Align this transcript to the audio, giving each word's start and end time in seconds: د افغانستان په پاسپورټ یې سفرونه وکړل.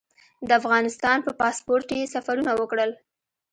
د 0.47 0.49
افغانستان 0.61 1.17
په 1.23 1.31
پاسپورټ 1.39 1.87
یې 1.97 2.11
سفرونه 2.15 2.51
وکړل. 2.55 2.91